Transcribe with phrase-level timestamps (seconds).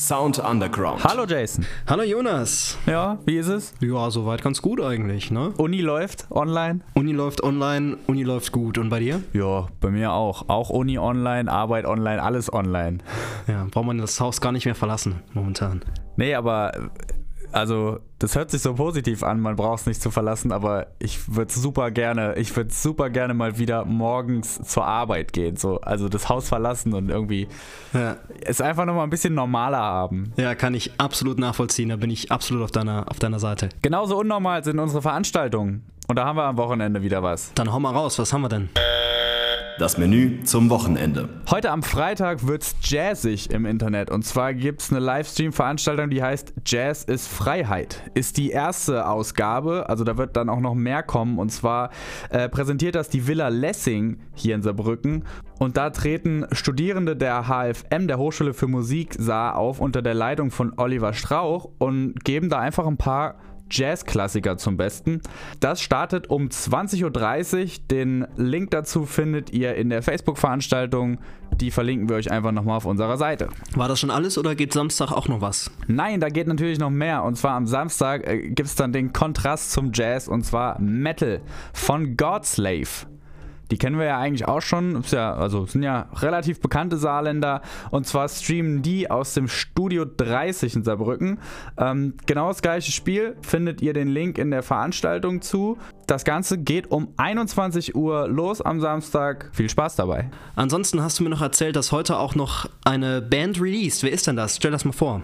[0.00, 1.04] Sound Underground.
[1.04, 1.66] Hallo Jason.
[1.86, 2.78] Hallo Jonas.
[2.86, 3.74] Ja, wie ist es?
[3.80, 5.52] Ja, soweit ganz gut eigentlich, ne?
[5.58, 6.80] Uni läuft online?
[6.94, 8.78] Uni läuft online, Uni läuft gut.
[8.78, 9.22] Und bei dir?
[9.34, 10.48] Ja, bei mir auch.
[10.48, 12.98] Auch Uni online, Arbeit online, alles online.
[13.46, 15.82] Ja, braucht man das Haus gar nicht mehr verlassen momentan.
[16.16, 16.72] Nee, aber
[17.52, 21.34] also das hört sich so positiv an, man braucht es nicht zu verlassen, aber ich
[21.34, 26.08] würde super gerne, ich würde super gerne mal wieder morgens zur Arbeit gehen, so also
[26.08, 27.48] das Haus verlassen und irgendwie
[27.92, 28.16] ja.
[28.42, 30.32] es einfach noch mal ein bisschen normaler haben.
[30.36, 33.70] Ja, kann ich absolut nachvollziehen, da bin ich absolut auf deiner auf deiner Seite.
[33.82, 37.52] Genauso unnormal sind unsere Veranstaltungen und da haben wir am Wochenende wieder was.
[37.54, 38.68] Dann hau mal raus, was haben wir denn?
[39.78, 41.28] Das Menü zum Wochenende.
[41.50, 44.10] Heute am Freitag wird's jazzig im Internet.
[44.10, 48.02] Und zwar gibt's eine Livestream-Veranstaltung, die heißt Jazz ist Freiheit.
[48.14, 51.38] Ist die erste Ausgabe, also da wird dann auch noch mehr kommen.
[51.38, 51.90] Und zwar
[52.30, 55.24] äh, präsentiert das die Villa Lessing hier in Saarbrücken.
[55.58, 60.50] Und da treten Studierende der HFM, der Hochschule für Musik, Saar, auf unter der Leitung
[60.50, 63.36] von Oliver Strauch und geben da einfach ein paar
[63.70, 65.20] Jazzklassiker zum Besten.
[65.60, 67.70] Das startet um 20.30 Uhr.
[67.90, 71.18] Den Link dazu findet ihr in der Facebook-Veranstaltung.
[71.54, 73.48] Die verlinken wir euch einfach nochmal auf unserer Seite.
[73.74, 75.70] War das schon alles oder geht Samstag auch noch was?
[75.86, 77.24] Nein, da geht natürlich noch mehr.
[77.24, 81.40] Und zwar am Samstag äh, gibt es dann den Kontrast zum Jazz und zwar Metal
[81.72, 83.06] von Godslave.
[83.70, 84.96] Die kennen wir ja eigentlich auch schon.
[84.96, 87.62] Ist ja, also sind ja relativ bekannte Saarländer.
[87.90, 91.38] Und zwar streamen die aus dem Studio 30 in Saarbrücken.
[91.78, 95.78] Ähm, genau das gleiche Spiel findet ihr den Link in der Veranstaltung zu.
[96.06, 99.50] Das Ganze geht um 21 Uhr los am Samstag.
[99.52, 100.30] Viel Spaß dabei.
[100.56, 104.02] Ansonsten hast du mir noch erzählt, dass heute auch noch eine Band released.
[104.02, 104.56] Wer ist denn das?
[104.56, 105.22] Stell das mal vor.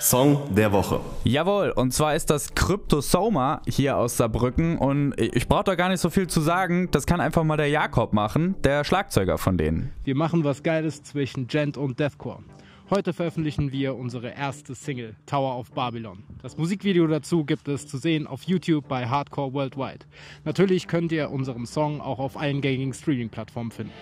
[0.00, 1.00] Song der Woche.
[1.24, 6.00] Jawohl, und zwar ist das Cryptosoma hier aus Saarbrücken und ich brauche da gar nicht
[6.00, 9.92] so viel zu sagen, das kann einfach mal der Jakob machen, der Schlagzeuger von denen.
[10.04, 12.40] Wir machen was Geiles zwischen Gent und Deathcore.
[12.88, 16.22] Heute veröffentlichen wir unsere erste Single, Tower of Babylon.
[16.40, 20.06] Das Musikvideo dazu gibt es zu sehen auf YouTube bei Hardcore Worldwide.
[20.44, 23.92] Natürlich könnt ihr unseren Song auch auf allen gängigen Streaming-Plattformen finden.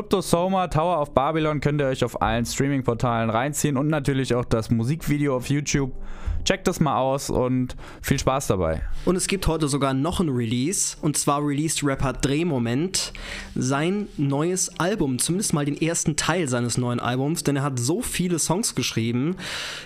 [0.00, 4.70] Cryptosoma Tower of Babylon könnt ihr euch auf allen Streaming-Portalen reinziehen und natürlich auch das
[4.70, 5.92] Musikvideo auf YouTube.
[6.42, 8.80] Checkt das mal aus und viel Spaß dabei.
[9.04, 10.96] Und es gibt heute sogar noch ein Release.
[11.02, 13.12] Und zwar released Rapper Drehmoment
[13.54, 18.00] sein neues Album, zumindest mal den ersten Teil seines neuen Albums, denn er hat so
[18.00, 19.36] viele Songs geschrieben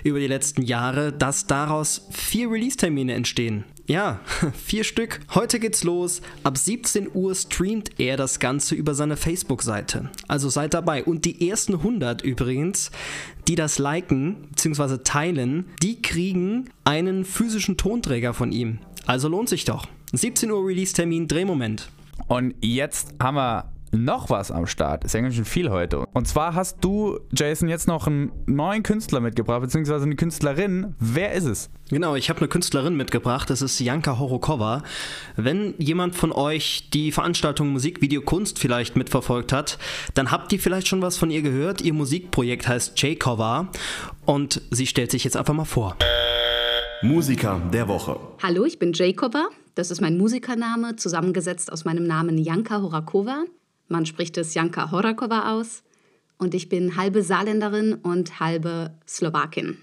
[0.04, 3.64] über die letzten Jahre, dass daraus vier Release-Termine entstehen.
[3.86, 4.20] Ja,
[4.64, 5.20] vier Stück.
[5.34, 6.22] Heute geht's los.
[6.42, 10.10] Ab 17 Uhr streamt er das Ganze über seine Facebook-Seite.
[10.26, 11.04] Also seid dabei.
[11.04, 12.90] Und die ersten 100 übrigens,
[13.46, 14.98] die das liken bzw.
[15.04, 18.78] teilen, die kriegen einen physischen Tonträger von ihm.
[19.06, 19.86] Also lohnt sich doch.
[20.12, 21.90] 17 Uhr Release-Termin, Drehmoment.
[22.26, 25.04] Und jetzt haben wir noch was am Start.
[25.04, 26.06] Ist ja ganz schön viel heute.
[26.12, 30.94] Und zwar hast du, Jason, jetzt noch einen neuen Künstler mitgebracht, beziehungsweise eine Künstlerin.
[30.98, 31.70] Wer ist es?
[31.90, 33.50] Genau, ich habe eine Künstlerin mitgebracht.
[33.50, 34.82] Das ist Janka Horokova.
[35.36, 39.78] Wenn jemand von euch die Veranstaltung Musikvideo Kunst vielleicht mitverfolgt hat,
[40.14, 41.80] dann habt ihr vielleicht schon was von ihr gehört.
[41.82, 43.68] Ihr Musikprojekt heißt J-Cover
[44.24, 45.96] und sie stellt sich jetzt einfach mal vor.
[47.02, 48.18] Musiker der Woche.
[48.42, 49.48] Hallo, ich bin Jacoba.
[49.74, 53.44] Das ist mein Musikername, zusammengesetzt aus meinem Namen Janka Horakova.
[53.88, 55.82] Man spricht es Janka Horakova aus.
[56.38, 59.78] Und ich bin halbe Saarländerin und halbe Slowakin.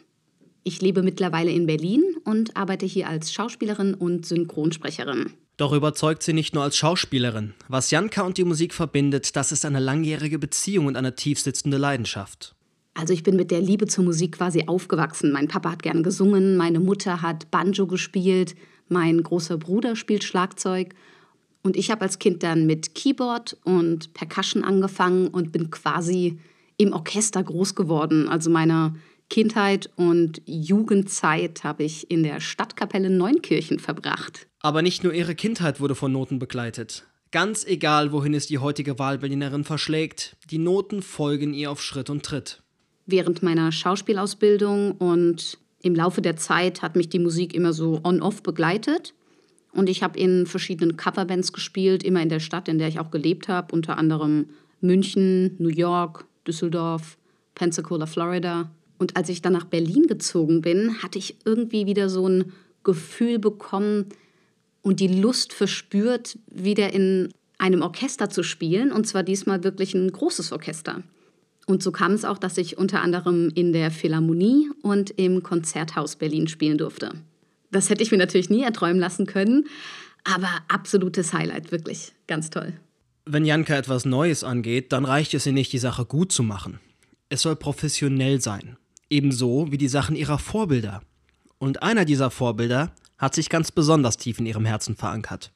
[0.64, 5.32] Ich lebe mittlerweile in Berlin und arbeite hier als Schauspielerin und Synchronsprecherin.
[5.58, 7.54] Doch überzeugt sie nicht nur als Schauspielerin.
[7.68, 12.56] Was Janka und die Musik verbindet, das ist eine langjährige Beziehung und eine tiefsitzende Leidenschaft.
[12.94, 15.32] Also ich bin mit der Liebe zur Musik quasi aufgewachsen.
[15.32, 18.56] Mein Papa hat gern gesungen, meine Mutter hat Banjo gespielt,
[18.90, 20.94] mein großer Bruder spielt Schlagzeug
[21.64, 26.40] und ich habe als Kind dann mit Keyboard und Percussion angefangen und bin quasi
[26.78, 28.28] im Orchester groß geworden.
[28.28, 28.96] Also meine
[29.30, 34.48] Kindheit und Jugendzeit habe ich in der Stadtkapelle Neunkirchen verbracht.
[34.62, 37.06] Aber nicht nur ihre Kindheit wurde von Noten begleitet.
[37.32, 42.24] Ganz egal, wohin es die heutige Wahlberlinerin verschlägt, die Noten folgen ihr auf Schritt und
[42.24, 42.62] Tritt.
[43.06, 48.44] Während meiner Schauspielausbildung und im Laufe der Zeit hat mich die Musik immer so on-off
[48.44, 49.14] begleitet.
[49.74, 53.12] Und ich habe in verschiedenen Coverbands gespielt, immer in der Stadt, in der ich auch
[53.12, 54.50] gelebt habe, unter anderem
[54.82, 57.18] München, New York, Düsseldorf,
[57.56, 58.72] Pensacola, Florida.
[58.98, 62.52] Und als ich dann nach Berlin gezogen bin, hatte ich irgendwie wieder so ein
[62.84, 64.06] Gefühl bekommen
[64.82, 68.92] und die Lust verspürt, wieder in einem Orchester zu spielen.
[68.92, 71.04] Und zwar diesmal wirklich ein großes Orchester.
[71.68, 76.16] Und so kam es auch, dass ich unter anderem in der Philharmonie und im Konzerthaus
[76.16, 77.12] Berlin spielen durfte.
[77.72, 79.66] Das hätte ich mir natürlich nie erträumen lassen können,
[80.24, 82.14] aber absolutes Highlight, wirklich.
[82.28, 82.74] Ganz toll.
[83.26, 86.80] Wenn Janka etwas Neues angeht, dann reicht es ihr nicht, die Sache gut zu machen.
[87.30, 88.78] Es soll professionell sein.
[89.10, 91.02] Ebenso wie die Sachen ihrer Vorbilder.
[91.60, 95.52] Und einer dieser Vorbilder hat sich ganz besonders tief in ihrem Herzen verankert.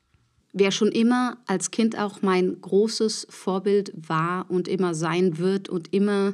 [0.54, 5.94] Wer schon immer als Kind auch mein großes Vorbild war und immer sein wird und
[5.94, 6.34] immer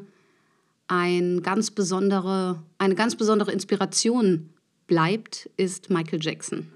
[0.87, 4.49] ein ganz besondere, eine ganz besondere Inspiration
[4.91, 6.67] bleibt, ist Michael Jackson.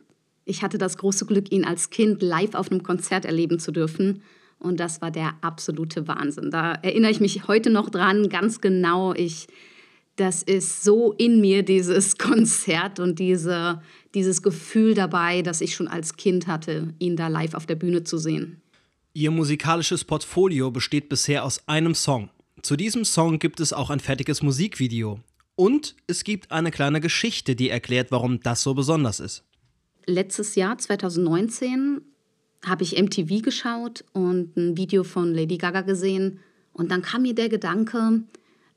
[0.45, 4.21] Ich hatte das große Glück, ihn als Kind live auf einem Konzert erleben zu dürfen.
[4.57, 6.49] Und das war der absolute Wahnsinn.
[6.49, 9.13] Da erinnere ich mich heute noch dran, ganz genau.
[9.13, 9.47] Ich,
[10.15, 13.81] das ist so in mir, dieses Konzert und diese,
[14.13, 18.05] dieses Gefühl dabei, das ich schon als Kind hatte, ihn da live auf der Bühne
[18.05, 18.61] zu sehen.
[19.13, 22.29] Ihr musikalisches Portfolio besteht bisher aus einem Song.
[22.61, 25.19] Zu diesem Song gibt es auch ein fertiges Musikvideo.
[25.55, 29.43] Und es gibt eine kleine Geschichte, die erklärt, warum das so besonders ist
[30.07, 32.01] letztes Jahr, 2019,
[32.65, 36.39] habe ich MTV geschaut und ein Video von Lady Gaga gesehen.
[36.73, 38.23] Und dann kam mir der Gedanke,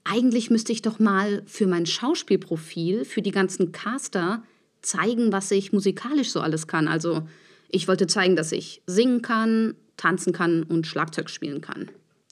[0.04, 4.42] eigentlich müsste ich doch mal für mein Schauspielprofil, für die ganzen Caster,
[4.80, 6.86] zeigen, was ich musikalisch so alles kann.
[6.86, 7.22] Also
[7.68, 11.90] ich wollte zeigen, dass ich singen kann, tanzen kann und Schlagzeug spielen kann.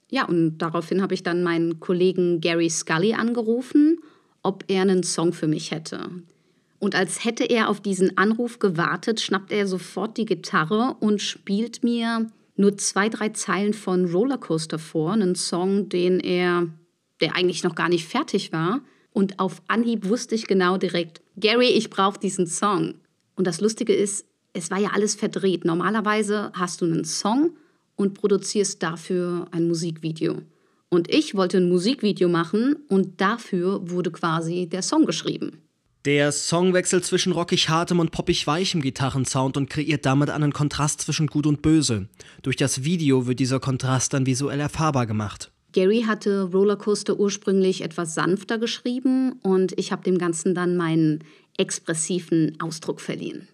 [0.09, 3.99] Ja, und daraufhin habe ich dann meinen Kollegen Gary Scully angerufen,
[4.47, 6.09] ob er einen Song für mich hätte.
[6.79, 11.83] Und als hätte er auf diesen Anruf gewartet, schnappt er sofort die Gitarre und spielt
[11.83, 16.69] mir nur zwei, drei Zeilen von Rollercoaster vor, einen Song, den er,
[17.21, 18.83] der eigentlich noch gar nicht fertig war.
[19.13, 22.95] Und auf Anhieb wusste ich genau direkt, Gary, ich brauche diesen Song.
[23.35, 25.65] Und das Lustige ist, es war ja alles verdreht.
[25.65, 27.57] Normalerweise hast du einen Song
[27.97, 30.43] und produzierst dafür ein Musikvideo.
[30.89, 35.63] Und ich wollte ein Musikvideo machen und dafür wurde quasi der Song geschrieben.
[36.05, 41.01] Der Song wechselt zwischen rockig hartem und poppig weichem Gitarrensound und kreiert damit einen Kontrast
[41.01, 42.09] zwischen Gut und Böse.
[42.43, 45.51] Durch das Video wird dieser Kontrast dann visuell erfahrbar gemacht.
[45.73, 51.25] Gary hatte Rollercoaster ursprünglich etwas sanfter geschrieben und ich habe dem Ganzen dann meinen
[51.59, 53.49] expressiven Ausdruck verliehen.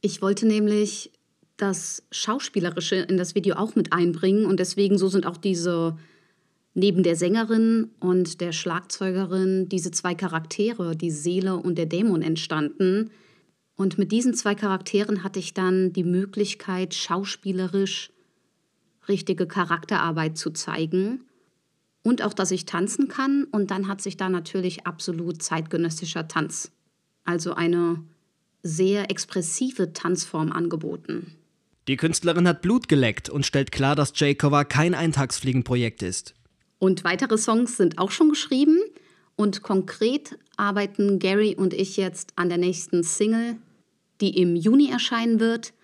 [0.00, 1.10] Ich wollte nämlich
[1.56, 5.96] das Schauspielerische in das Video auch mit einbringen und deswegen so sind auch diese
[6.74, 13.10] neben der Sängerin und der Schlagzeugerin diese zwei Charaktere, die Seele und der Dämon, entstanden.
[13.76, 18.10] Und mit diesen zwei Charakteren hatte ich dann die Möglichkeit, schauspielerisch
[19.08, 21.24] richtige Charakterarbeit zu zeigen.
[22.02, 23.44] Und auch, dass ich tanzen kann.
[23.44, 26.72] Und dann hat sich da natürlich absolut zeitgenössischer Tanz,
[27.24, 28.02] also eine
[28.62, 31.36] sehr expressive Tanzform angeboten.
[31.88, 36.34] Die Künstlerin hat Blut geleckt und stellt klar, dass J-Cover kein Eintagsfliegenprojekt ist.
[36.82, 38.76] Und weitere Songs sind auch schon geschrieben.
[39.36, 43.56] Und konkret arbeiten Gary und ich jetzt an der nächsten Single,
[44.20, 45.74] die im Juni erscheinen wird.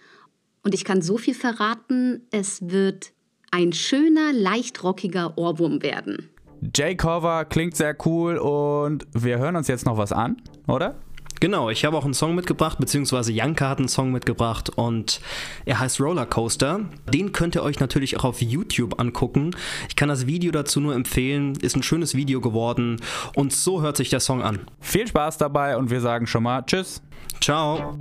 [0.64, 3.12] Und ich kann so viel verraten, es wird
[3.52, 6.30] ein schöner, leicht rockiger Ohrwurm werden.
[6.74, 10.96] J-Cover klingt sehr cool und wir hören uns jetzt noch was an, oder?
[11.40, 15.20] Genau, ich habe auch einen Song mitgebracht, beziehungsweise Janka hat einen Song mitgebracht und
[15.64, 16.80] er heißt Rollercoaster.
[17.12, 19.52] Den könnt ihr euch natürlich auch auf YouTube angucken.
[19.88, 23.00] Ich kann das Video dazu nur empfehlen, ist ein schönes Video geworden
[23.34, 24.60] und so hört sich der Song an.
[24.80, 27.02] Viel Spaß dabei und wir sagen schon mal Tschüss.
[27.40, 27.96] Ciao.